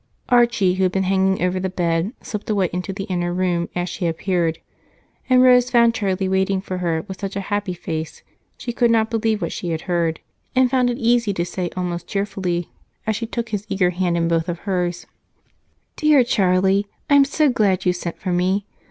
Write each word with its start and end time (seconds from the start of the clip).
Archie, 0.29 0.73
who 0.73 0.81
had 0.85 0.91
been 0.91 1.03
hanging 1.03 1.43
over 1.43 1.59
the 1.59 1.69
bed, 1.69 2.11
slipped 2.23 2.49
away 2.49 2.71
into 2.73 2.91
the 2.91 3.03
inner 3.03 3.31
room 3.31 3.69
as 3.75 3.87
she 3.87 4.07
appeared, 4.07 4.57
and 5.29 5.43
Rose 5.43 5.69
found 5.69 5.93
Charlie 5.93 6.27
waiting 6.27 6.59
for 6.59 6.79
her 6.79 7.05
with 7.07 7.19
such 7.21 7.35
a 7.35 7.39
happy 7.53 7.75
face, 7.75 8.23
she 8.57 8.73
could 8.73 8.89
not 8.89 9.11
believe 9.11 9.43
what 9.43 9.51
she 9.51 9.69
had 9.69 9.81
heard 9.81 10.19
and 10.55 10.71
found 10.71 10.89
it 10.89 10.97
easy 10.97 11.35
to 11.35 11.45
say 11.45 11.69
almost 11.77 12.07
cheerfully 12.07 12.67
as 13.05 13.15
she 13.15 13.27
took 13.27 13.49
his 13.49 13.67
eager 13.69 13.91
hand 13.91 14.17
in 14.17 14.27
both 14.27 14.49
of 14.49 14.61
hers: 14.61 15.05
"Dear 15.97 16.23
Charlie, 16.23 16.87
I'm 17.07 17.23
so 17.23 17.49
glad 17.49 17.85
you 17.85 17.93
sent 17.93 18.17
for 18.17 18.33
me. 18.33 18.65